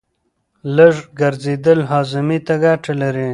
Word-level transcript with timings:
لږ 0.75 0.95
ګرځېدل 1.19 1.79
هاضمې 1.89 2.39
ته 2.47 2.53
ګټه 2.63 2.91
لري. 3.01 3.29